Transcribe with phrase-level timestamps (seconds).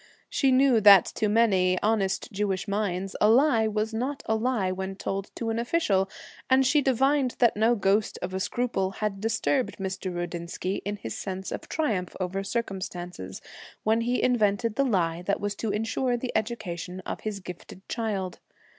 [0.31, 4.95] She knew that to many honest Jewish minds a lie was not a lie when
[4.95, 6.09] told to an official;
[6.49, 10.11] and she divined that no ghost of a scruple had disturbed Mr.
[10.11, 13.43] Rudinsky in his sense of triumph over circumstances,
[13.83, 18.39] when he invented the lie that was to insure the education of his gifted child.